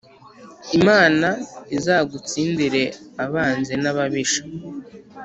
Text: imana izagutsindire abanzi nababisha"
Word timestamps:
imana 0.77 1.27
izagutsindire 1.77 2.83
abanzi 3.23 3.73
nababisha" 3.83 4.41